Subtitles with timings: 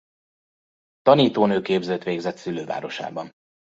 [1.01, 3.31] Tanítónőképzőt végzett szülővárosában.